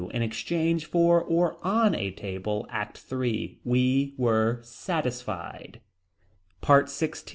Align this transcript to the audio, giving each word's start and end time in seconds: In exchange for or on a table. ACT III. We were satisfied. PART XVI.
In 0.15 0.23
exchange 0.23 0.87
for 0.87 1.21
or 1.21 1.57
on 1.61 1.93
a 1.93 2.09
table. 2.09 2.65
ACT 2.71 3.03
III. 3.13 3.59
We 3.63 4.15
were 4.17 4.59
satisfied. 4.63 5.79
PART 6.59 6.87
XVI. 6.87 7.29